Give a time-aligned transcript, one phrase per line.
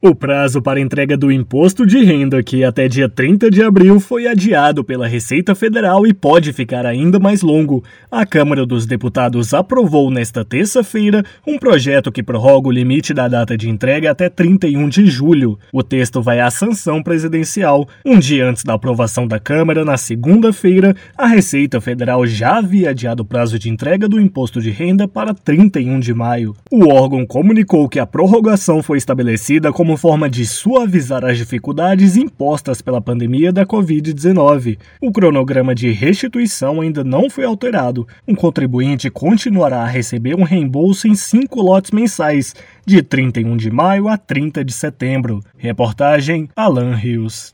[0.00, 4.28] O prazo para entrega do imposto de renda, que até dia 30 de abril foi
[4.28, 7.82] adiado pela Receita Federal e pode ficar ainda mais longo.
[8.08, 13.58] A Câmara dos Deputados aprovou nesta terça-feira um projeto que prorroga o limite da data
[13.58, 15.58] de entrega até 31 de julho.
[15.72, 17.88] O texto vai à sanção presidencial.
[18.06, 23.24] Um dia antes da aprovação da Câmara, na segunda-feira, a Receita Federal já havia adiado
[23.24, 26.54] o prazo de entrega do imposto de renda para 31 de maio.
[26.70, 32.14] O órgão comunicou que a prorrogação foi estabelecida como como forma de suavizar as dificuldades
[32.14, 34.76] impostas pela pandemia da Covid-19.
[35.00, 38.06] O cronograma de restituição ainda não foi alterado.
[38.26, 44.08] Um contribuinte continuará a receber um reembolso em cinco lotes mensais, de 31 de maio
[44.08, 45.42] a 30 de setembro.
[45.56, 47.46] Reportagem Alan Rios.